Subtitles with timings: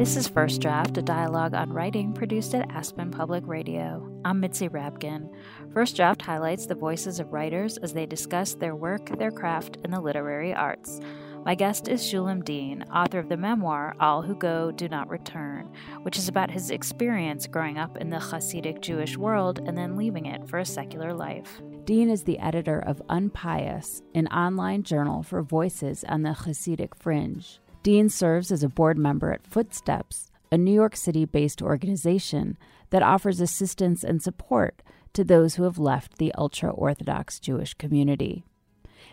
[0.00, 4.10] This is First Draft, a dialogue on writing produced at Aspen Public Radio.
[4.24, 5.28] I'm Mitzi Rapkin.
[5.74, 9.92] First Draft highlights the voices of writers as they discuss their work, their craft, and
[9.92, 11.00] the literary arts.
[11.44, 15.70] My guest is Shulem Deen, author of the memoir All Who Go Do Not Return,
[16.00, 20.24] which is about his experience growing up in the Hasidic Jewish world and then leaving
[20.24, 21.60] it for a secular life.
[21.84, 27.59] Deen is the editor of Unpious, an online journal for voices on the Hasidic fringe.
[27.82, 32.58] Deen serves as a board member at Footsteps, a New York City based organization
[32.90, 34.82] that offers assistance and support
[35.14, 38.44] to those who have left the ultra Orthodox Jewish community.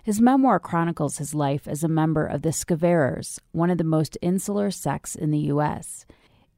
[0.04, 4.18] His memoir chronicles his life as a member of the Skverers, one of the most
[4.22, 6.06] insular sects in the U.S.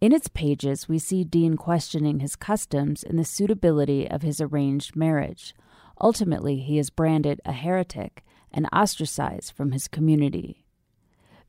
[0.02, 4.96] In its pages, we see Deen questioning his customs and the suitability of his arranged
[4.96, 5.54] marriage.
[6.02, 10.66] Ultimately, he is branded a heretic and ostracized from his community.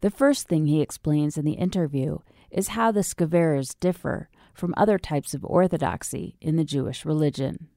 [0.01, 2.19] The first thing he explains in the interview
[2.51, 7.69] is how the Skverers differ from other types of orthodoxy in the Jewish religion.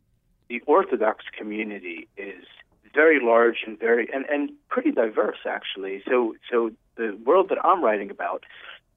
[0.48, 2.46] The Orthodox community is
[2.94, 6.02] very large and very and, and pretty diverse actually.
[6.08, 8.46] So so the world that I'm writing about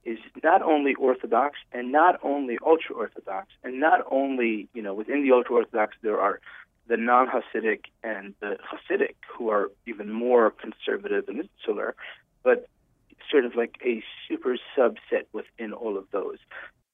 [0.04, 5.24] is not only Orthodox and not only ultra Orthodox and not only, you know, within
[5.24, 6.40] the ultra Orthodox there are
[6.86, 11.96] the non Hasidic and the Hasidic who are even more conservative and insular,
[12.44, 12.68] but
[13.30, 16.38] sort of like a super subset within all of those.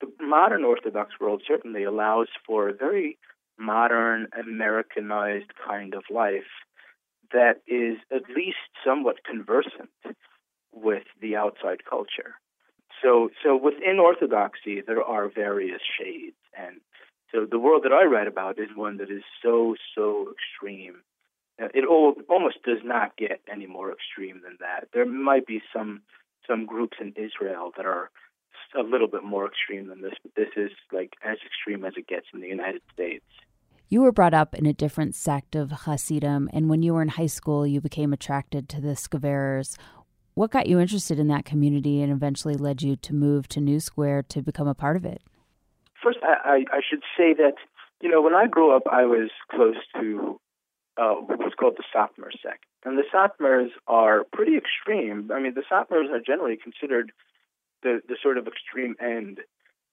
[0.01, 3.19] The modern Orthodox world certainly allows for a very
[3.59, 6.50] modern, Americanized kind of life
[7.33, 9.91] that is at least somewhat conversant
[10.73, 12.34] with the outside culture.
[13.03, 16.81] So, so within Orthodoxy, there are various shades, and
[17.33, 20.97] so the world that I write about is one that is so, so extreme.
[21.74, 24.88] It all, almost does not get any more extreme than that.
[24.92, 26.02] There might be some
[26.48, 28.10] some groups in Israel that are
[28.77, 32.08] a little bit more extreme than this, but this is like as extreme as it
[32.08, 33.24] gets in the United States.
[33.88, 37.09] You were brought up in a different sect of Hasidim, and when you were in
[37.09, 39.76] high school, you became attracted to the Skverers.
[40.34, 43.81] What got you interested in that community and eventually led you to move to New
[43.81, 45.22] Square to become a part of it?
[46.03, 47.56] First, I, I should say that,
[48.00, 50.41] you know, when I grew up, I was close to
[50.97, 52.64] uh, what's called the Satmar sect.
[52.84, 55.30] And the Satmars are pretty extreme.
[55.32, 57.12] I mean, the Satmars are generally considered
[57.82, 59.41] the, the sort of extreme end,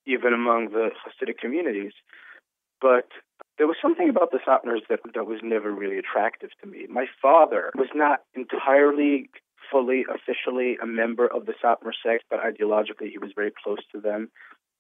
[0.05, 1.93] even among the Hasidic communities.
[2.81, 3.09] But
[3.57, 6.88] there was something about the Satmars that, that was never really attractive to me.
[6.89, 9.29] My father was not entirely,
[9.71, 13.99] fully, officially a member of the Satmar sect, but ideologically he was very close to
[13.99, 14.29] them.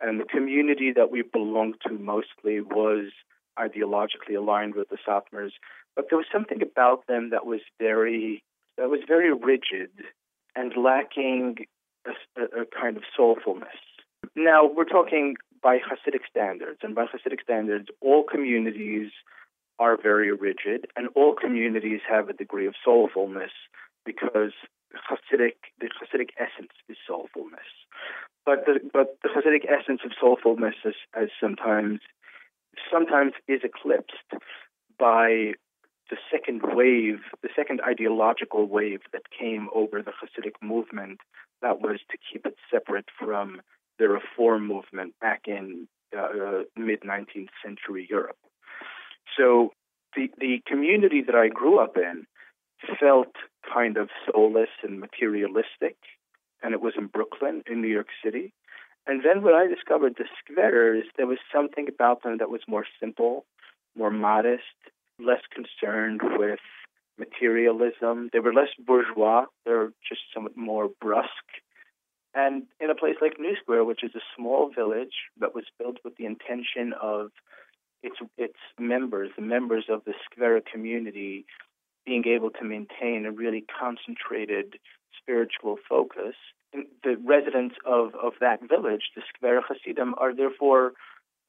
[0.01, 3.11] And the community that we belonged to mostly was
[3.59, 5.51] ideologically aligned with the Satmars
[5.99, 8.41] but there was something about them that was very
[8.77, 9.91] that was very rigid
[10.55, 11.57] and lacking
[12.07, 13.83] a, a, kind of soulfulness.
[14.33, 19.11] Now we're talking by Hasidic standards, and by Hasidic standards, all communities
[19.77, 23.51] are very rigid, and all communities have a degree of soulfulness
[24.05, 24.53] because
[24.95, 27.67] Hasidic the Hasidic essence is soulfulness.
[28.45, 31.99] But the but the Hasidic essence of soulfulness is, as sometimes
[32.89, 34.31] sometimes is eclipsed
[34.97, 35.55] by
[36.09, 41.19] the second wave, the second ideological wave that came over the Hasidic movement,
[41.61, 43.61] that was to keep it separate from
[43.99, 45.87] the Reform movement back in
[46.17, 48.37] uh, mid 19th century Europe.
[49.37, 49.71] So
[50.15, 52.25] the the community that I grew up in
[52.99, 53.35] felt
[53.71, 55.97] kind of soulless and materialistic,
[56.63, 58.53] and it was in Brooklyn, in New York City.
[59.05, 62.85] And then when I discovered the Skverers, there was something about them that was more
[62.99, 63.45] simple,
[63.95, 64.63] more modest,
[65.19, 66.59] less concerned with
[67.17, 68.29] materialism.
[68.31, 69.45] They were less bourgeois.
[69.65, 71.29] They're just somewhat more brusque.
[72.33, 75.97] And in a place like New Square, which is a small village that was built
[76.03, 77.31] with the intention of
[78.03, 81.45] its its members, the members of the Skvera community,
[82.05, 84.75] being able to maintain a really concentrated
[85.21, 86.35] spiritual focus.
[86.71, 90.93] And the residents of, of that village, the Skvera Hasidim, are therefore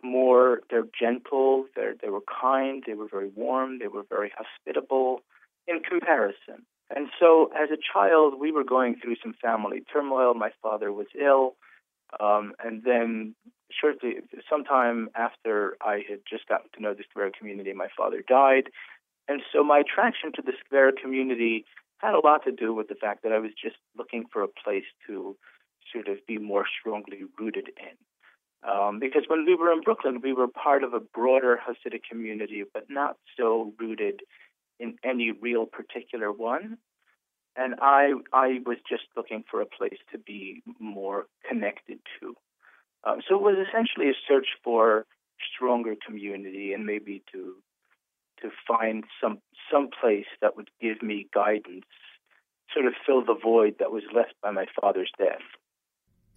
[0.02, 5.20] more they're gentle they're, they were kind they were very warm they were very hospitable
[5.66, 6.66] in comparison.
[6.94, 10.34] And so as a child we were going through some family turmoil.
[10.34, 11.54] My father was ill
[12.18, 13.34] um, and then
[13.70, 14.16] shortly
[14.48, 18.64] sometime after i had just gotten to know the Skvera community my father died.
[19.28, 21.64] And so my attraction to the Skvera community
[21.98, 24.48] had a lot to do with the fact that i was just looking for a
[24.48, 25.36] place to
[25.92, 27.96] sort of be more strongly rooted in
[28.62, 32.64] um, because when we were in Brooklyn, we were part of a broader Hasidic community,
[32.72, 34.20] but not so rooted
[34.78, 36.78] in any real particular one.
[37.56, 42.34] And I, I was just looking for a place to be more connected to.
[43.04, 45.06] Um, so it was essentially a search for
[45.54, 47.56] stronger community and maybe to
[48.42, 49.38] to find some
[49.70, 51.84] some place that would give me guidance,
[52.72, 55.42] sort of fill the void that was left by my father's death.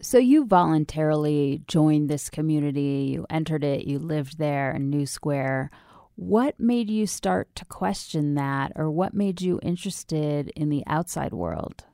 [0.00, 5.70] So you voluntarily joined this community, you entered it, you lived there in New Square.
[6.16, 11.32] What made you start to question that, or what made you interested in the outside
[11.32, 11.84] world?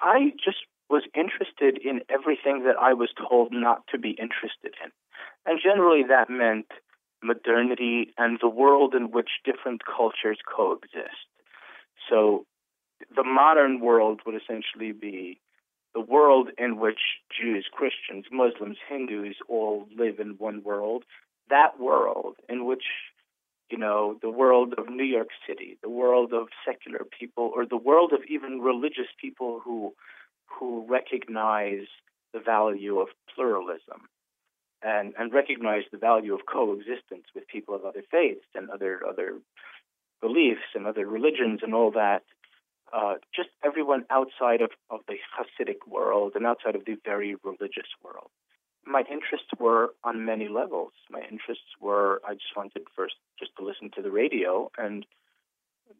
[0.00, 4.90] I just was interested in everything that I was told not to be interested in.
[5.46, 6.66] And generally, that meant
[7.22, 11.26] modernity and the world in which different cultures coexist.
[12.10, 12.46] So,
[13.14, 15.40] the modern world would essentially be
[15.94, 17.00] the world in which
[17.38, 21.04] Jews, Christians, Muslims, Hindus all live in one world,
[21.50, 22.84] that world in which,
[23.70, 27.76] you know, the world of New York City, the world of secular people, or the
[27.76, 29.94] world of even religious people who
[30.46, 31.86] who recognize
[32.32, 34.08] the value of pluralism
[34.82, 39.38] and, and recognize the value of coexistence with people of other faiths and other other
[40.20, 42.22] beliefs and other religions and all that
[42.92, 47.88] uh, just everyone outside of, of the Hasidic world and outside of the very religious
[48.04, 48.30] world.
[48.84, 50.92] My interests were on many levels.
[51.10, 55.06] My interests were I just wanted first just to listen to the radio and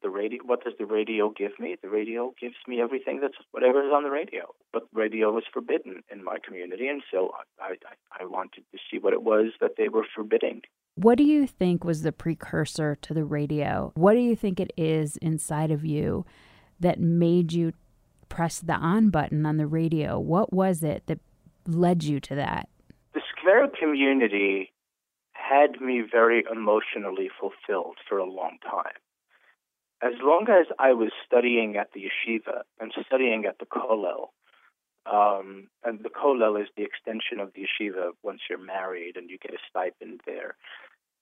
[0.03, 1.77] the radio what does the radio give me?
[1.81, 4.53] The radio gives me everything that's whatever is on the radio.
[4.73, 8.99] But radio was forbidden in my community and so I, I, I wanted to see
[8.99, 10.63] what it was that they were forbidding.
[10.97, 13.93] What do you think was the precursor to the radio?
[13.95, 16.27] What do you think it is inside of you
[16.83, 17.73] that made you
[18.29, 20.19] press the on button on the radio?
[20.19, 21.21] What was it that
[21.67, 22.69] led you to that?
[23.15, 24.73] The Square community
[25.33, 29.01] had me very emotionally fulfilled for a long time.
[30.03, 34.31] As long as I was studying at the yeshiva and studying at the kollel,
[35.07, 39.39] um, and the kollel is the extension of the yeshiva once you're married and you
[39.39, 40.57] get a stipend there.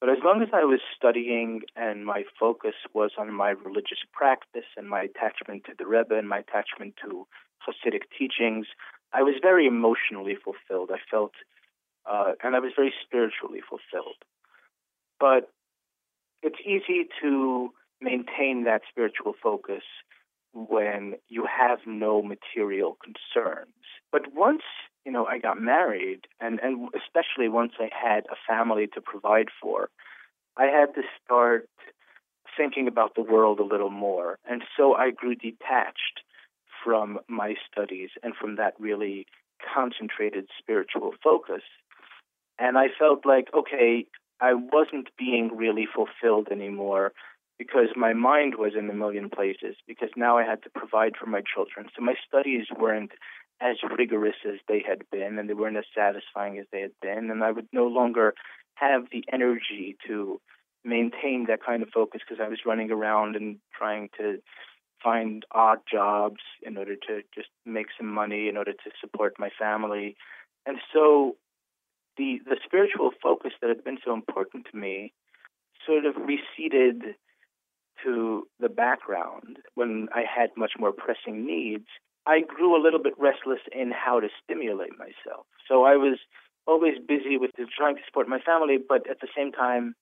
[0.00, 4.64] But as long as I was studying and my focus was on my religious practice
[4.76, 7.26] and my attachment to the Rebbe and my attachment to
[7.66, 8.66] Hasidic teachings,
[9.12, 10.90] I was very emotionally fulfilled.
[10.92, 11.32] I felt,
[12.10, 14.16] uh, and I was very spiritually fulfilled.
[15.18, 15.50] But
[16.42, 17.70] it's easy to
[18.00, 19.82] maintain that spiritual focus
[20.54, 23.74] when you have no material concerns.
[24.10, 24.62] But once
[25.04, 29.48] you know, I got married, and and especially once I had a family to provide
[29.60, 29.88] for,
[30.56, 31.68] I had to start
[32.56, 36.20] thinking about the world a little more, and so I grew detached
[36.84, 39.26] from my studies and from that really
[39.74, 41.62] concentrated spiritual focus.
[42.58, 44.06] And I felt like, okay,
[44.40, 47.12] I wasn't being really fulfilled anymore
[47.58, 51.26] because my mind was in a million places because now I had to provide for
[51.26, 51.88] my children.
[51.94, 53.12] So my studies weren't
[53.60, 57.30] as rigorous as they had been, and they weren't as satisfying as they had been,
[57.30, 58.34] and I would no longer
[58.74, 60.40] have the energy to
[60.84, 64.38] maintain that kind of focus because I was running around and trying to
[65.02, 69.50] find odd jobs in order to just make some money in order to support my
[69.58, 70.16] family.
[70.66, 71.36] And so
[72.16, 75.12] the the spiritual focus that had been so important to me
[75.86, 77.14] sort of receded
[78.04, 81.86] to the background when I had much more pressing needs
[82.26, 85.46] I grew a little bit restless in how to stimulate myself.
[85.66, 86.18] So I was
[86.66, 89.94] always busy with trying to support my family, but at the same time,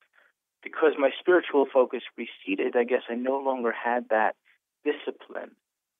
[0.62, 4.34] because my spiritual focus receded, I guess I no longer had that
[4.84, 5.52] discipline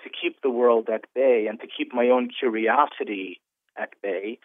[0.03, 3.41] to keep the world at bay and to keep my own curiosity
[3.77, 4.39] at bay.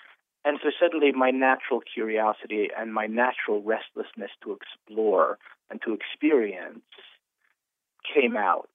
[0.45, 5.37] And so suddenly my natural curiosity and my natural restlessness to explore
[5.69, 6.81] and to experience
[8.13, 8.69] came out.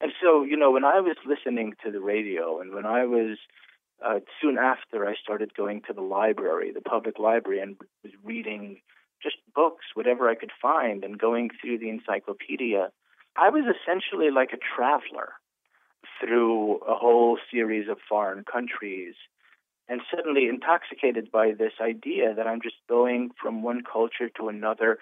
[0.00, 3.36] And so, you know, when I was listening to the radio and when I was
[4.04, 8.80] uh, soon after, I started going to the library, the public library, and was reading
[9.22, 12.90] just books, whatever I could find, and going through the encyclopedia.
[13.36, 15.34] I was essentially like a traveler
[16.18, 19.14] through a whole series of foreign countries
[19.88, 24.98] and suddenly intoxicated by this idea that I'm just going from one culture to another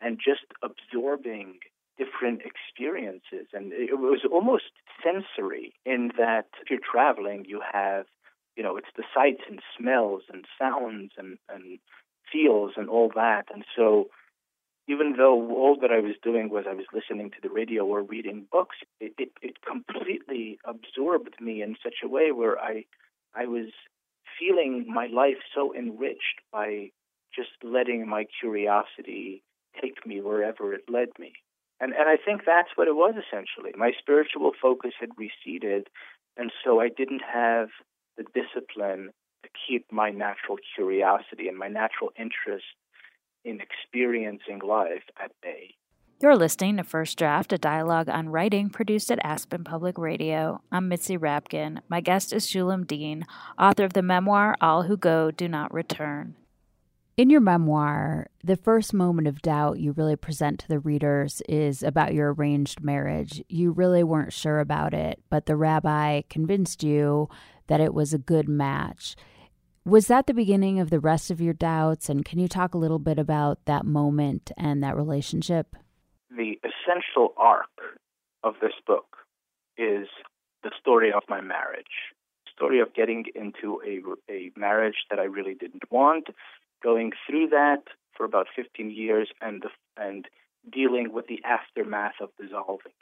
[0.00, 1.58] and just absorbing
[1.98, 3.48] different experiences.
[3.52, 4.70] And it was almost
[5.02, 8.06] sensory in that if you're traveling, you have,
[8.56, 11.78] you know, it's the sights and smells and sounds and, and
[12.32, 13.46] feels and all that.
[13.52, 14.08] And so
[14.88, 18.02] even though all that I was doing was I was listening to the radio or
[18.02, 22.84] reading books, it, it, it completely absorbed me in such a way where I
[23.34, 23.66] I was
[24.38, 26.90] feeling my life so enriched by
[27.34, 29.42] just letting my curiosity
[29.80, 31.34] take me wherever it led me.
[31.80, 33.72] And and I think that's what it was essentially.
[33.76, 35.88] My spiritual focus had receded,
[36.36, 37.68] and so I didn't have
[38.16, 39.10] the discipline
[39.42, 42.66] to keep my natural curiosity and my natural interest
[43.44, 45.74] in experiencing life at bay.
[46.20, 50.60] You're listening to First Draft, a dialogue on writing produced at Aspen Public Radio.
[50.72, 51.78] I'm Mitzi Rapkin.
[51.88, 53.24] My guest is Shulem Deen,
[53.56, 56.34] author of the memoir All Who Go Do Not Return.
[57.18, 61.82] In your memoir, the first moment of doubt you really present to the readers is
[61.82, 63.42] about your arranged marriage.
[63.48, 67.28] You really weren't sure about it, but the rabbi convinced you
[67.66, 69.16] that it was a good match.
[69.84, 72.08] Was that the beginning of the rest of your doubts?
[72.08, 75.74] And can you talk a little bit about that moment and that relationship?
[76.30, 77.66] The essential arc
[78.44, 79.16] of this book
[79.76, 80.06] is
[80.62, 82.14] the story of my marriage.
[82.54, 86.28] Story of getting into a, a marriage that I really didn't want,
[86.82, 87.82] going through that
[88.16, 89.64] for about 15 years and
[89.96, 90.26] and
[90.70, 92.92] dealing with the aftermath of dissolving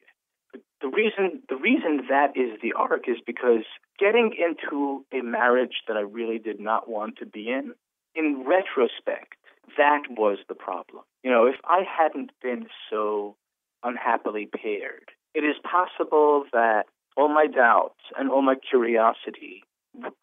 [0.54, 0.61] it.
[0.80, 3.64] The reason the reason that is the arc is because
[3.99, 7.73] getting into a marriage that I really did not want to be in,
[8.14, 9.35] in retrospect,
[9.76, 11.02] that was the problem.
[11.23, 13.37] You know, if I hadn't been so
[13.83, 16.85] unhappily paired, it is possible that
[17.16, 19.64] all my doubts and all my curiosity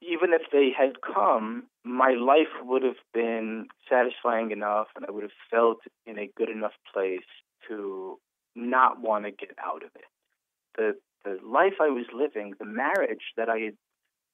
[0.01, 5.23] even if they had come, my life would have been satisfying enough and I would
[5.23, 7.25] have felt in a good enough place
[7.67, 8.19] to
[8.55, 10.05] not want to get out of it.
[10.77, 13.77] The the life I was living, the marriage that I had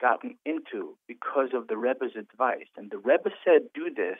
[0.02, 4.20] gotten into because of the Rebbe's advice, and the Rebbe said, "Do this,"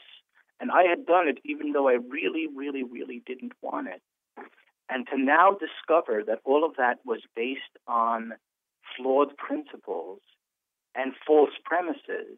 [0.60, 4.02] and I had done it even though I really, really, really didn't want it.
[4.88, 8.34] And to now discover that all of that was based on
[8.96, 10.22] flawed principles
[10.96, 12.38] and false premises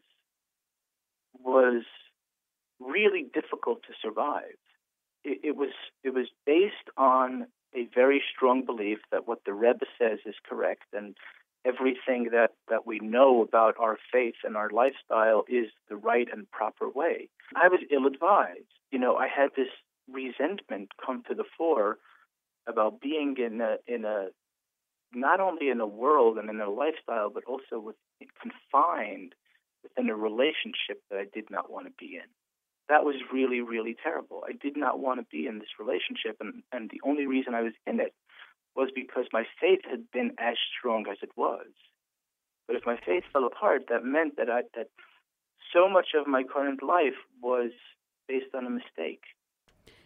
[1.38, 1.84] was
[2.80, 4.58] really difficult to survive.
[5.24, 5.72] It, it, was
[6.02, 10.84] it was based on a very strong belief that what the Rebbe says is correct,
[10.92, 11.16] and
[11.64, 16.50] everything that, that we know about our faith and our lifestyle is the right and
[16.50, 17.28] proper way.
[17.54, 18.66] I was ill advised.
[18.90, 19.68] You know, I had this
[20.10, 21.98] resentment come to the fore
[22.66, 24.28] about being in a in a
[25.14, 27.96] not only in a world and in a lifestyle, but also with
[28.40, 29.34] confined
[29.82, 32.28] within a relationship that I did not want to be in.
[32.88, 34.44] That was really, really terrible.
[34.46, 37.62] I did not want to be in this relationship, and, and the only reason I
[37.62, 38.12] was in it
[38.74, 41.66] was because my faith had been as strong as it was.
[42.66, 44.88] But if my faith fell apart, that meant that I, that
[45.72, 47.70] so much of my current life was
[48.28, 49.22] based on a mistake.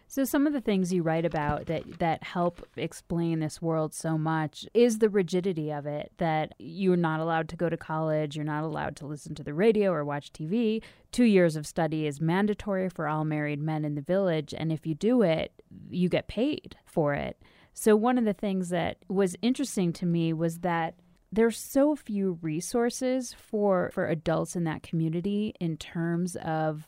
[0.09, 4.17] So some of the things you write about that that help explain this world so
[4.17, 8.45] much is the rigidity of it that you're not allowed to go to college, you're
[8.45, 10.81] not allowed to listen to the radio or watch TV.
[11.11, 14.87] 2 years of study is mandatory for all married men in the village and if
[14.87, 15.51] you do it,
[15.89, 17.41] you get paid for it.
[17.73, 20.95] So one of the things that was interesting to me was that
[21.31, 26.87] there's so few resources for for adults in that community in terms of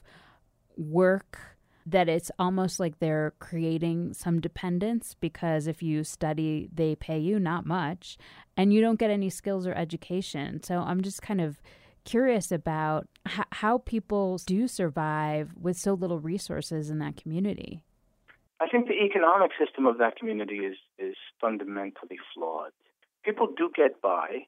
[0.78, 1.58] work
[1.92, 7.40] that it's almost like they're creating some dependence because if you study, they pay you
[7.40, 8.18] not much
[8.56, 10.62] and you don't get any skills or education.
[10.62, 11.62] So I'm just kind of
[12.06, 17.84] curious about h- how people do survive with so little resources in that community.
[18.62, 22.72] I think the economic system of that community is, is fundamentally flawed.
[23.24, 24.46] People do get by.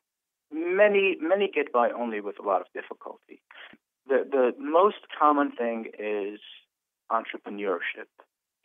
[0.53, 3.41] Many, many get by only with a lot of difficulty.
[4.07, 6.39] The, the most common thing is
[7.11, 8.07] entrepreneurship.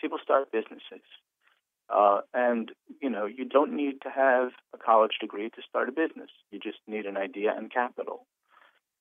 [0.00, 1.04] People start businesses.
[1.88, 5.92] Uh, and, you know, you don't need to have a college degree to start a
[5.92, 6.30] business.
[6.50, 8.26] You just need an idea and capital.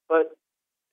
[0.07, 0.37] But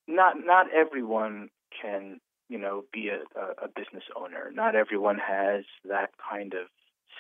[0.09, 4.51] not not everyone can, you know, be a, a, a business owner.
[4.55, 6.67] Not everyone has that kind of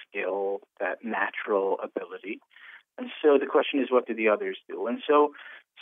[0.09, 2.41] skill, that natural ability.
[2.99, 4.87] And so the question is, what do the others do?
[4.87, 5.33] And so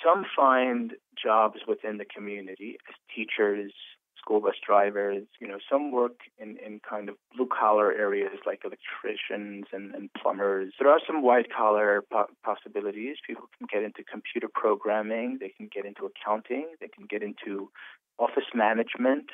[0.04, 3.72] some find jobs within the community as teachers,
[4.20, 5.26] school bus drivers.
[5.40, 10.10] You know, some work in, in kind of blue collar areas like electricians and, and
[10.14, 10.74] plumbers.
[10.78, 13.16] There are some white collar po- possibilities.
[13.26, 17.70] People can get into computer programming, they can get into accounting, they can get into
[18.18, 19.30] office management,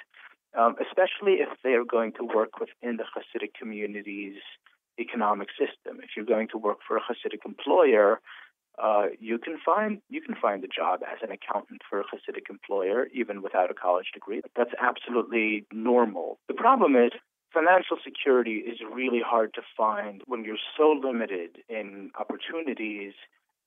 [0.59, 4.39] um, especially if they are going to work within the Hasidic community's
[4.99, 6.01] economic system.
[6.03, 8.21] If you're going to work for a Hasidic employer,
[8.83, 12.51] uh, you can find you can find a job as an accountant for a Hasidic
[12.51, 14.43] employer even without a college degree.
[14.55, 16.39] That's absolutely normal.
[16.49, 17.13] The problem is
[17.53, 23.15] financial security is really hard to find when you're so limited in opportunities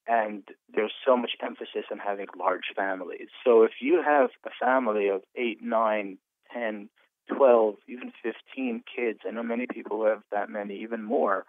[0.07, 3.27] and there's so much emphasis on having large families.
[3.43, 6.17] So if you have a family of eight, nine,
[6.53, 6.89] ten,
[7.35, 11.45] twelve, even 15 kids, I know many people have that many, even more,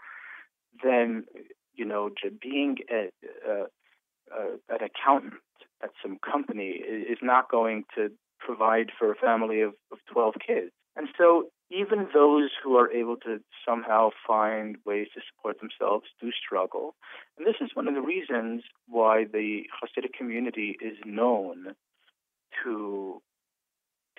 [0.85, 1.25] then
[1.75, 2.11] you know,
[2.41, 3.11] being a,
[3.49, 3.53] a,
[4.33, 5.35] a, an accountant
[5.83, 10.71] at some company is not going to provide for a family of, of 12 kids.
[10.97, 16.31] And so even those who are able to somehow find ways to support themselves do
[16.33, 16.97] struggle.
[17.39, 21.75] And this is one of the reasons why the Hasidic community is known
[22.65, 23.23] to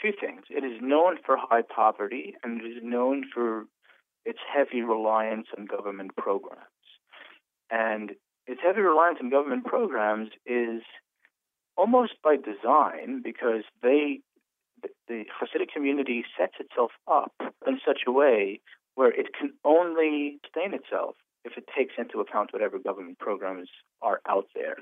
[0.01, 0.43] two things.
[0.49, 3.65] It is known for high poverty and it is known for
[4.25, 6.61] its heavy reliance on government programs.
[7.71, 8.11] And
[8.47, 10.81] its heavy reliance on government programs is
[11.77, 14.19] almost by design because they
[15.07, 17.33] the Hasidic community sets itself up
[17.67, 18.59] in such a way
[18.95, 23.69] where it can only sustain itself if it takes into account whatever government programs
[24.01, 24.77] are out there.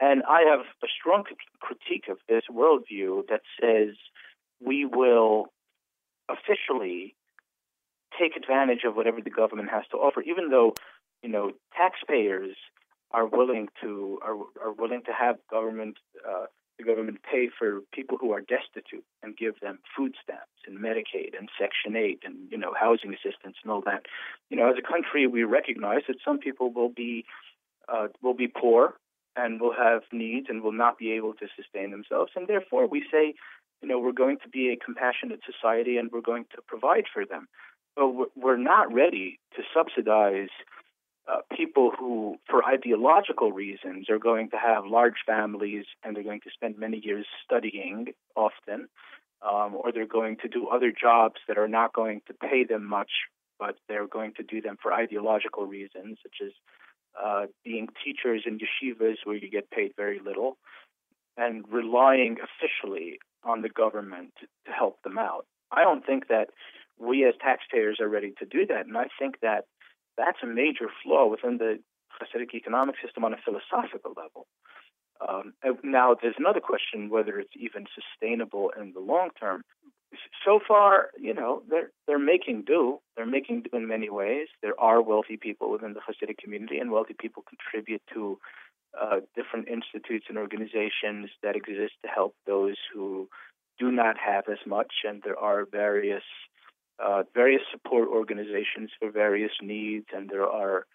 [0.00, 1.24] And I have a strong
[1.60, 3.96] critique of this worldview that says
[4.64, 5.46] we will
[6.28, 7.14] officially
[8.18, 10.74] take advantage of whatever the government has to offer, even though,
[11.22, 12.56] you know, taxpayers
[13.12, 15.96] are willing to are, are willing to have government
[16.28, 16.46] uh,
[16.78, 21.38] the government pay for people who are destitute and give them food stamps and Medicaid
[21.38, 24.06] and Section 8 and you know housing assistance and all that.
[24.48, 27.24] You know, as a country, we recognize that some people will be
[27.92, 28.94] uh, will be poor
[29.36, 33.04] and will have needs and will not be able to sustain themselves, and therefore we
[33.12, 33.34] say,
[33.82, 37.24] you know, we're going to be a compassionate society and we're going to provide for
[37.24, 37.48] them.
[37.96, 40.50] But we're not ready to subsidize
[41.30, 46.40] uh, people who, for ideological reasons, are going to have large families and they're going
[46.40, 48.88] to spend many years studying often,
[49.48, 52.84] um, or they're going to do other jobs that are not going to pay them
[52.84, 53.10] much,
[53.58, 56.52] but they're going to do them for ideological reasons, such as
[57.22, 60.56] uh, being teachers in yeshivas where you get paid very little,
[61.36, 64.32] and relying officially on the government
[64.66, 65.46] to help them out.
[65.70, 66.48] I don't think that
[66.98, 69.64] we as taxpayers are ready to do that, and I think that
[70.20, 71.78] that's a major flaw within the
[72.20, 74.46] Hasidic economic system on a philosophical level.
[75.26, 79.62] Um, now, there's another question whether it's even sustainable in the long term.
[80.44, 82.98] So far, you know, they're they're making do.
[83.16, 84.48] They're making do in many ways.
[84.60, 88.38] There are wealthy people within the Hasidic community, and wealthy people contribute to
[89.00, 93.28] uh, different institutes and organizations that exist to help those who
[93.78, 94.92] do not have as much.
[95.08, 96.24] And there are various
[97.02, 100.86] uh, various support organizations for various needs, and there are,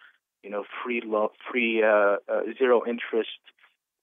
[0.43, 3.39] you know, free lo- free uh, uh, zero interest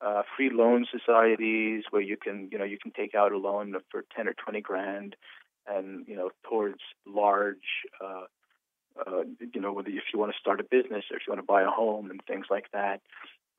[0.01, 3.75] uh, free loan societies where you can, you know, you can take out a loan
[3.91, 5.17] for ten or twenty grand,
[5.67, 7.87] and you know, towards large.
[8.03, 8.25] Uh,
[9.07, 9.23] uh,
[9.55, 11.47] you know, whether if you want to start a business or if you want to
[11.47, 13.01] buy a home and things like that.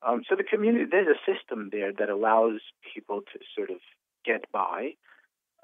[0.06, 2.60] Um, so the community, there's a system there that allows
[2.94, 3.78] people to sort of
[4.24, 4.94] get by.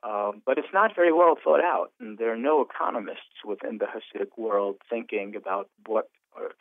[0.03, 3.87] Um, but it's not very well thought out, and there are no economists within the
[3.87, 6.53] Hasidic world thinking about what, or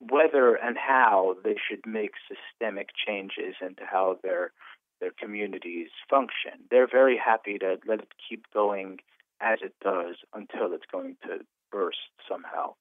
[0.00, 4.52] whether and how they should make systemic changes into how their
[5.00, 6.52] their communities function.
[6.70, 9.00] They're very happy to let it keep going
[9.40, 11.40] as it does until it's going to
[11.72, 12.74] burst somehow.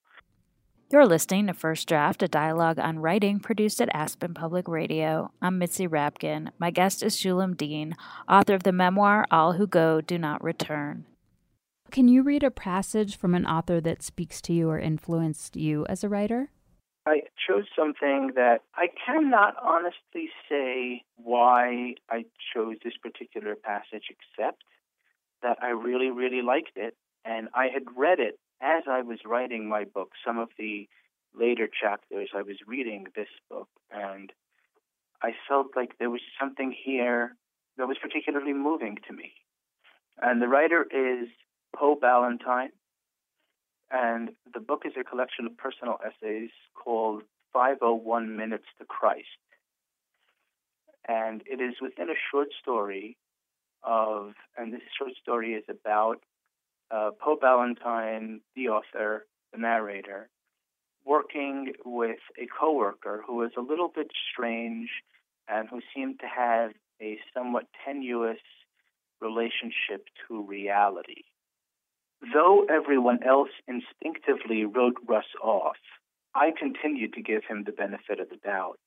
[0.92, 5.32] You're listening to First Draft, a dialogue on writing produced at Aspen Public Radio.
[5.42, 6.50] I'm Mitzi Rapkin.
[6.60, 7.96] My guest is Shulem Deen,
[8.28, 11.06] author of the memoir All Who Go Do Not Return.
[11.92, 15.86] Can you read a passage from an author that speaks to you or influenced you
[15.88, 16.50] as a writer?
[17.06, 24.66] I chose something that I cannot honestly say why I chose this particular passage, except
[25.42, 26.98] that I really, really liked it.
[27.24, 30.88] And I had read it as I was writing my book, some of the
[31.38, 34.32] later chapters, I was reading this book, and
[35.22, 37.36] I felt like there was something here
[37.78, 39.34] that was particularly moving to me.
[40.22, 41.30] And the writer is
[41.76, 42.72] Poe Ballantine,
[43.90, 49.28] and the book is a collection of personal essays called 501 Minutes to Christ.
[51.08, 53.18] And it is within a short story
[53.84, 56.22] of, and this short story is about
[56.92, 60.30] uh, Poe Ballantine, the author, the narrator,
[61.06, 64.90] working with a coworker who was a little bit strange
[65.48, 68.40] and who seemed to have a somewhat tenuous
[69.20, 71.24] relationship to reality.
[72.34, 75.78] Though everyone else instinctively wrote Russ off,
[76.36, 78.80] I continued to give him the benefit of the doubt.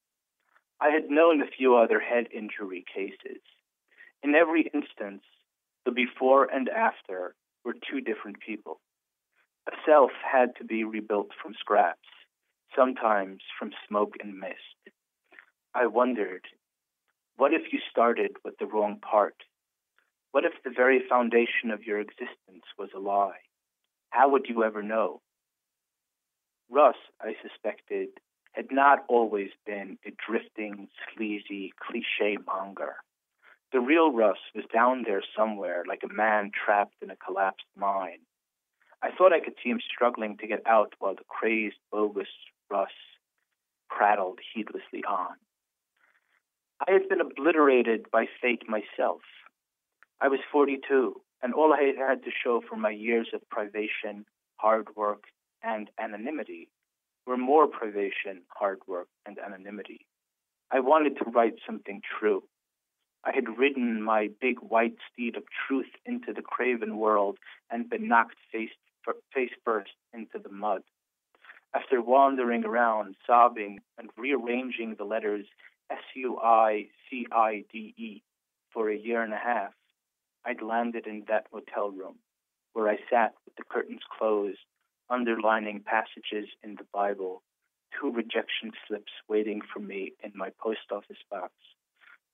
[0.80, 3.42] I had known a few other head injury cases.
[4.22, 5.22] In every instance,
[5.84, 7.34] the before and after
[7.64, 8.81] were two different people.
[9.68, 12.09] A self had to be rebuilt from scraps,
[12.77, 14.94] sometimes from smoke and mist.
[15.74, 16.44] I wondered,
[17.37, 19.37] what if you started with the wrong part?
[20.33, 23.42] What if the very foundation of your existence was a lie?
[24.11, 25.20] How would you ever know?
[26.70, 28.09] Russ, I suspected,
[28.53, 32.96] had not always been a drifting, sleazy, cliche monger.
[33.74, 38.20] The real Russ was down there somewhere, like a man trapped in a collapsed mine.
[39.02, 42.28] I thought I could see him struggling to get out while the crazed, bogus
[42.70, 42.92] Russ
[43.90, 45.34] prattled heedlessly on.
[46.87, 49.22] I had been obliterated by fate myself.
[50.20, 54.24] I was 42, and all I had had to show for my years of privation,
[54.54, 55.24] hard work,
[55.64, 56.68] and anonymity
[57.26, 60.06] were more privation, hard work, and anonymity.
[60.70, 62.44] I wanted to write something true.
[63.26, 67.38] I had ridden my big white steed of truth into the craven world
[67.70, 68.70] and been knocked face,
[69.32, 70.82] face first into the mud.
[71.74, 75.46] After wandering around, sobbing, and rearranging the letters
[75.90, 78.22] S U I C I D E
[78.70, 79.72] for a year and a half,
[80.44, 82.16] I'd landed in that hotel room
[82.74, 84.58] where I sat with the curtains closed,
[85.08, 87.42] underlining passages in the Bible,
[87.98, 91.52] two rejection slips waiting for me in my post office box.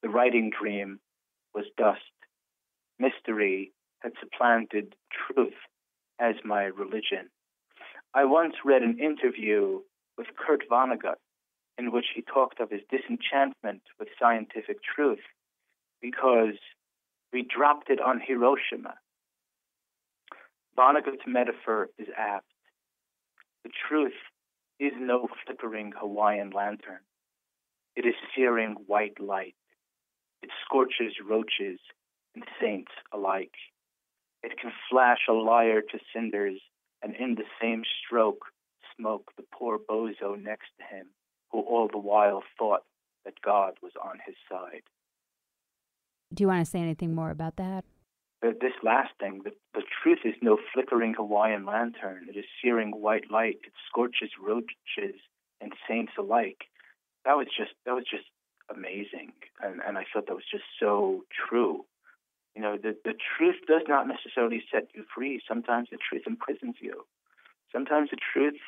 [0.03, 1.01] The writing dream
[1.55, 2.01] was dust.
[2.99, 4.95] Mystery had supplanted
[5.27, 5.55] truth
[6.19, 7.31] as my religion.
[8.15, 9.81] I once read an interview
[10.17, 11.19] with Kurt Vonnegut
[11.79, 15.21] in which he talked of his disenchantment with scientific truth
[16.03, 16.59] because
[17.33, 18.95] we dropped it on Hiroshima.
[20.77, 22.47] Vonnegut's metaphor is apt.
[23.65, 24.15] The truth
[24.79, 27.01] is no flickering Hawaiian lantern.
[27.97, 29.55] It is searing white light.
[30.43, 31.81] It scorches roaches
[32.35, 33.55] and saints alike.
[34.43, 36.61] It can flash a liar to cinders
[37.03, 38.47] and in the same stroke
[38.97, 41.07] smoke the poor bozo next to him,
[41.51, 42.83] who all the while thought
[43.25, 44.83] that God was on his side.
[46.33, 47.85] Do you want to say anything more about that?
[48.43, 52.27] This last thing, the, the truth is no flickering Hawaiian lantern.
[52.29, 53.59] It is searing white light.
[53.65, 55.21] It scorches roaches
[55.61, 56.65] and saints alike.
[57.27, 58.25] That was just that was just
[58.75, 61.85] amazing, and and I thought that was just so true.
[62.55, 65.41] You know, the the truth does not necessarily set you free.
[65.47, 67.05] Sometimes the truth imprisons you.
[67.73, 68.61] Sometimes the truth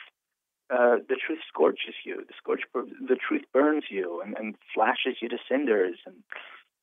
[0.70, 2.24] uh, the truth scorches you.
[2.26, 6.16] The scorch, the truth burns you and, and flashes you to cinders, and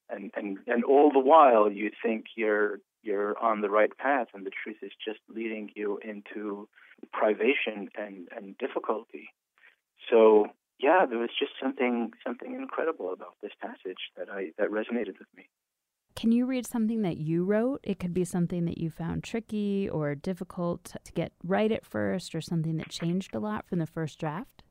[0.10, 4.46] and and and all the while you think you're you're on the right path, and
[4.46, 6.68] the truth is just leading you into
[7.12, 9.30] privation and and difficulty.
[10.10, 10.48] So
[10.80, 15.28] yeah, there was just something something incredible about this passage that I that resonated with
[15.36, 15.50] me.
[16.16, 17.80] Can you read something that you wrote?
[17.84, 22.34] It could be something that you found tricky or difficult to get right at first,
[22.34, 24.64] or something that changed a lot from the first draft.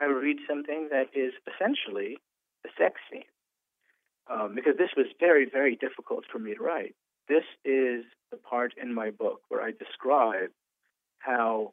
[0.00, 2.18] I read something that is essentially
[2.66, 3.22] a sex scene
[4.30, 6.94] um, because this was very, very difficult for me to write.
[7.28, 10.50] This is the part in my book where I describe
[11.18, 11.72] how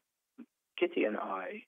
[0.77, 1.63] Kitty and I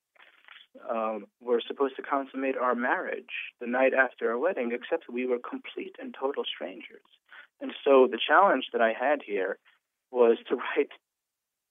[0.90, 5.40] um, were supposed to consummate our marriage the night after our wedding, except we were
[5.40, 7.06] complete and total strangers.
[7.62, 9.58] And so the challenge that I had here
[10.12, 10.90] was to write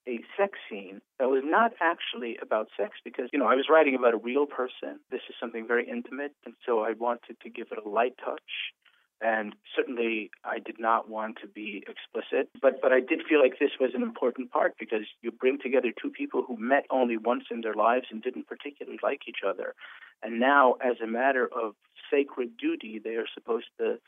[0.07, 3.95] a sex scene that was not actually about sex because, you know, I was writing
[3.95, 5.01] about a real person.
[5.11, 6.33] This is something very intimate.
[6.45, 8.73] And so I wanted to give it a light touch
[9.21, 13.59] and certainly I did not want to be explicit, but but I did feel like
[13.59, 17.45] this was an important part because you bring together two people who met only once
[17.51, 19.75] in their lives and didn't particularly like each other,
[20.23, 21.75] and now as a matter of
[22.11, 23.99] sacred duty they are supposed to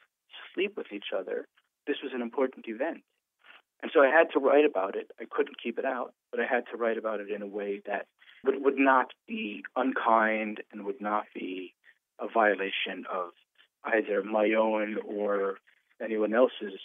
[0.55, 1.47] sleep with each other.
[1.87, 3.03] This was an important event.
[3.83, 5.11] And so I had to write about it.
[5.19, 7.81] I couldn't keep it out, but I had to write about it in a way
[7.87, 8.07] that
[8.45, 11.75] would, would not be unkind and would not be
[12.21, 13.31] a violation of
[13.85, 15.59] either my own or
[16.03, 16.81] anyone else's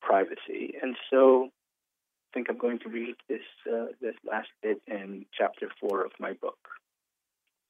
[0.00, 0.74] privacy.
[0.82, 5.68] And so I think I'm going to read this uh, this last bit in chapter
[5.80, 6.58] four of my book.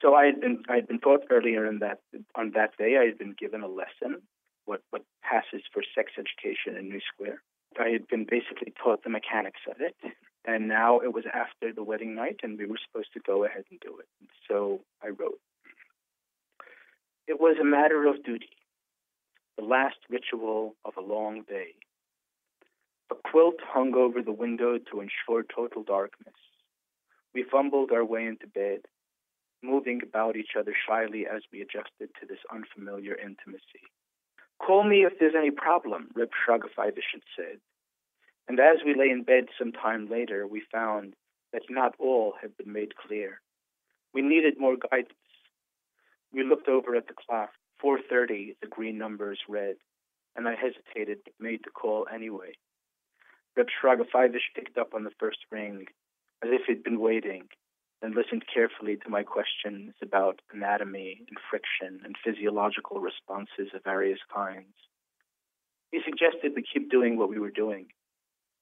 [0.01, 2.01] So I had been I had been taught earlier in that
[2.35, 4.23] on that day I had been given a lesson
[4.65, 7.43] what what passes for sex education in New Square.
[7.81, 9.97] I had been basically taught the mechanics of it,
[10.45, 13.65] and now it was after the wedding night, and we were supposed to go ahead
[13.71, 14.07] and do it.
[14.49, 15.41] So I wrote.
[17.29, 18.51] It was a matter of duty
[19.57, 21.75] the last ritual of a long day.
[23.11, 26.35] A quilt hung over the window to ensure total darkness.
[27.35, 28.81] We fumbled our way into bed,
[29.63, 33.85] moving about each other shyly as we adjusted to this unfamiliar intimacy.
[34.59, 37.59] Call me if there's any problem, Reb Shragofivish had said.
[38.49, 41.15] And as we lay in bed some time later, we found
[41.53, 43.41] that not all had been made clear.
[44.15, 45.15] We needed more guidance.
[46.33, 47.51] We looked over at the clock.
[47.83, 49.77] 4.30, the green numbers read,
[50.37, 52.53] and I hesitated but made the call anyway.
[53.57, 55.87] Reb Shragofivish picked up on the first ring,
[56.43, 57.49] as if he'd been waiting,
[58.01, 64.19] and listened carefully to my questions about anatomy and friction and physiological responses of various
[64.35, 64.75] kinds.
[65.91, 67.87] He suggested we keep doing what we were doing,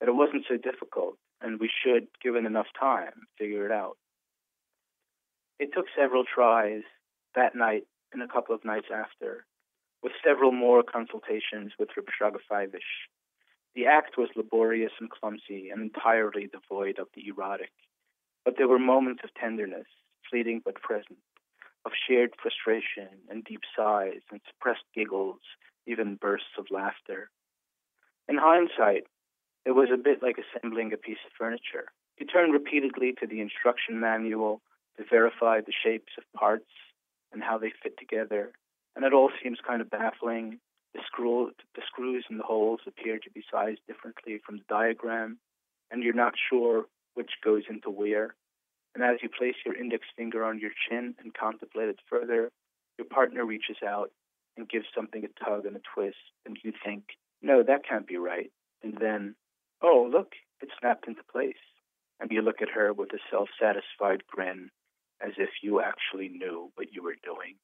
[0.01, 3.97] that it wasn't so difficult, and we should, given enough time, figure it out.
[5.59, 6.83] It took several tries
[7.35, 9.45] that night and a couple of nights after,
[10.03, 12.39] with several more consultations with Shraga
[13.75, 17.73] The act was laborious and clumsy and entirely devoid of the erotic,
[18.45, 19.87] but there were moments of tenderness,
[20.29, 21.19] fleeting but present,
[21.85, 25.41] of shared frustration and deep sighs and suppressed giggles,
[25.87, 27.31] even bursts of laughter.
[28.29, 29.05] In hindsight,
[29.65, 31.93] it was a bit like assembling a piece of furniture.
[32.19, 34.61] You turn repeatedly to the instruction manual
[34.97, 36.71] to verify the shapes of parts
[37.33, 38.53] and how they fit together,
[38.97, 40.59] and it all seems kind of baffling.
[40.95, 45.39] The, screw, the screws and the holes appear to be sized differently from the diagram,
[45.91, 48.35] and you're not sure which goes into where.
[48.95, 52.51] And as you place your index finger on your chin and contemplate it further,
[52.99, 54.11] your partner reaches out
[54.57, 57.05] and gives something a tug and a twist, and you think,
[57.41, 58.51] no, that can't be right.
[58.83, 59.37] And then,
[59.83, 61.55] oh, look, it snapped into place.
[62.19, 64.71] And you look at her with a self satisfied grin,
[65.25, 67.57] as if you actually knew what you were doing.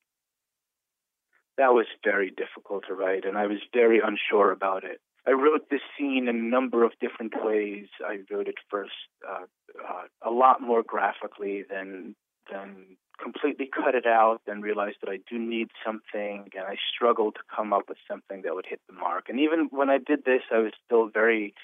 [1.58, 5.00] That was very difficult to write, and I was very unsure about it.
[5.26, 7.86] I wrote this scene in a number of different ways.
[8.04, 8.92] I wrote it first
[9.28, 9.46] uh,
[9.82, 12.14] uh, a lot more graphically than
[12.50, 17.34] than completely cut it out and realized that I do need something, and I struggled
[17.36, 19.28] to come up with something that would hit the mark.
[19.28, 21.54] And even when I did this, I was still very.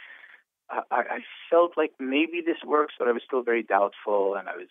[0.70, 1.18] I, I
[1.50, 4.68] felt like maybe this works, but I was still very doubtful, and I was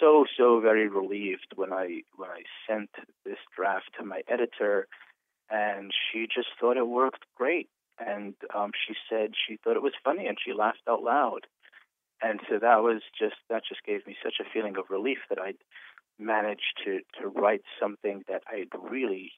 [0.00, 2.90] so so very relieved when I when I sent
[3.24, 4.86] this draft to my editor,
[5.50, 9.92] and she just thought it worked great, and um, she said she thought it was
[10.04, 11.46] funny, and she laughed out loud,
[12.22, 15.38] and so that was just that just gave me such a feeling of relief that
[15.38, 15.58] I'd
[16.18, 19.32] managed to to write something that I'd really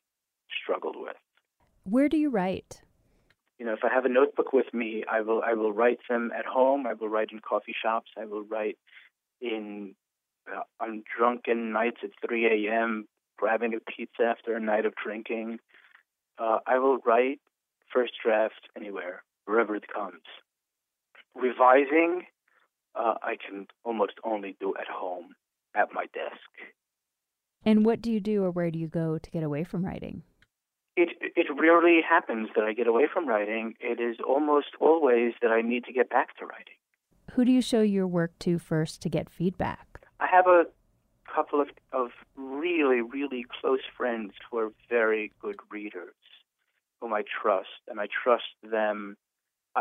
[0.62, 1.16] struggled with.
[1.84, 2.82] Where do you write?
[3.58, 6.32] You know, if I have a notebook with me, I will I will write them
[6.36, 6.86] at home.
[6.86, 8.10] I will write in coffee shops.
[8.16, 8.78] I will write
[9.40, 9.94] in
[10.80, 13.06] on drunken nights at 3 a.m.
[13.36, 15.58] grabbing a pizza after a night of drinking.
[16.38, 17.40] Uh, I will write
[17.92, 20.22] first draft anywhere, wherever it comes.
[21.34, 22.22] Revising,
[22.94, 25.34] uh, I can almost only do at home
[25.74, 26.70] at my desk.
[27.64, 30.22] And what do you do or where do you go to get away from writing?
[30.96, 33.74] It it rarely happens that I get away from writing.
[33.80, 36.74] It is almost always that I need to get back to writing.
[37.32, 39.93] Who do you show your work to first to get feedback?
[40.24, 40.64] I have a
[41.32, 46.14] couple of, of really, really close friends who are very good readers,
[47.00, 49.16] whom I trust, and I trust them.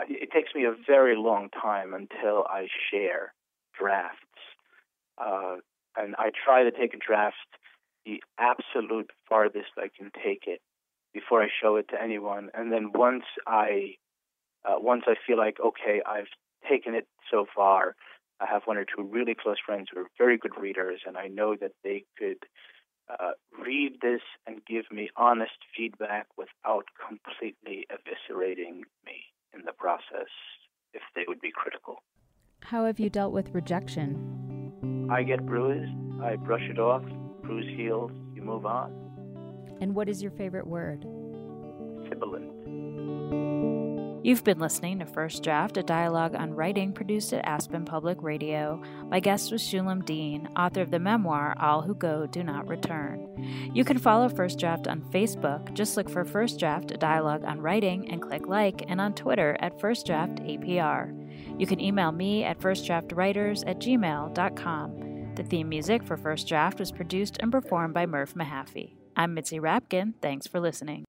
[0.10, 3.34] It takes me a very long time until I share
[3.79, 4.19] drafts.
[5.17, 5.58] Uh,
[5.95, 7.38] and I try to take a draft
[8.06, 10.60] the absolute farthest I can take it
[11.13, 12.49] before I show it to anyone.
[12.53, 13.95] And then once I
[14.65, 16.27] uh, once I feel like okay, I've
[16.67, 17.95] taken it so far,
[18.43, 21.27] I have one or two really close friends who are very good readers, and I
[21.27, 22.43] know that they could
[23.10, 30.29] uh, read this and give me honest feedback without completely eviscerating me in the process
[30.93, 32.03] if they would be critical.
[32.62, 35.08] How have you dealt with rejection?
[35.10, 37.03] I get bruised, I brush it off,
[37.43, 38.91] bruise heals, you move on.
[39.79, 41.03] And what is your favorite word?
[42.10, 42.51] Sibilant.
[44.23, 48.81] You've been listening to First Draft, a dialogue on writing produced at Aspen Public Radio.
[49.09, 53.27] My guest was Shulem Deen, author of the memoir All Who Go Do Not Return.
[53.73, 55.73] You can follow First Draft on Facebook.
[55.73, 59.57] Just look for First Draft, a dialogue on writing, and click like, and on Twitter
[59.59, 61.59] at First Draft APR.
[61.59, 65.33] You can email me at firstdraftwriters at gmail.com.
[65.36, 68.95] The theme music for First Draft was produced and performed by Murph Mahaffey.
[69.17, 70.13] I'm Mitzi Rapkin.
[70.21, 71.03] Thanks for listening.